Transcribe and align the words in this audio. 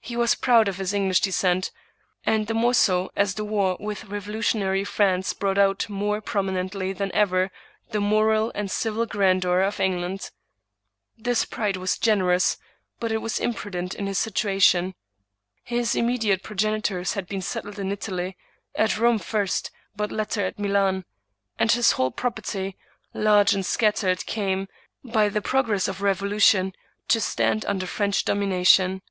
He 0.00 0.16
was 0.16 0.34
proud 0.34 0.68
of 0.68 0.78
this 0.78 0.94
English 0.94 1.20
descent, 1.20 1.70
and 2.24 2.46
the 2.46 2.54
more 2.54 2.72
so 2.72 3.10
as 3.14 3.34
the 3.34 3.44
war 3.44 3.76
with 3.78 4.04
revolutionary 4.04 4.82
France 4.82 5.34
brought 5.34 5.58
out 5.58 5.86
more 5.90 6.22
prom 6.22 6.46
inently 6.48 6.96
than 6.96 7.12
ever 7.12 7.50
the 7.90 8.00
moral 8.00 8.50
and 8.54 8.70
civil 8.70 9.04
grandeur 9.04 9.60
of 9.60 9.78
England. 9.80 10.30
This 11.18 11.44
pride 11.44 11.76
was 11.76 11.98
generous, 11.98 12.56
but 12.98 13.12
it 13.12 13.18
was 13.18 13.38
imprudent 13.38 13.94
in 13.94 14.06
his 14.06 14.18
situa 14.18 14.62
tion. 14.62 14.94
His 15.62 15.94
immediate 15.94 16.42
progenitors 16.42 17.12
had 17.12 17.26
been 17.26 17.42
settled 17.42 17.78
in 17.78 17.92
Italy— 17.92 18.34
at 18.84 18.96
Rome 18.96 19.18
first, 19.18 19.70
but 19.94 20.10
latterly 20.10 20.46
at 20.46 20.58
Milan; 20.58 21.04
and 21.58 21.70
his 21.70 21.92
whole 21.92 22.12
property, 22.12 22.78
large 23.12 23.52
and 23.54 23.66
scattered, 23.66 24.24
came, 24.24 24.68
by 25.04 25.28
the 25.28 25.42
progress 25.42 25.86
of 25.86 25.98
the 25.98 26.04
revolution, 26.04 26.72
to 27.08 27.20
stand 27.20 27.66
under 27.66 27.84
French 27.84 28.24
domination. 28.24 29.02